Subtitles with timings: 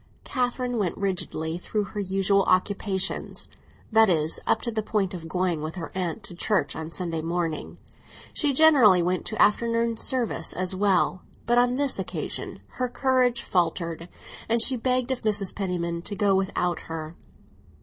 [0.23, 3.47] Catherine went rigidly through her usual occupations;
[3.91, 7.21] that is, up to the point of going with her aunt to church on Sunday
[7.21, 7.77] morning.
[8.33, 14.09] She generally went to afternoon service as well; but on this occasion her courage faltered,
[14.49, 15.55] and she begged of Mrs.
[15.55, 17.13] Penniman to go without her.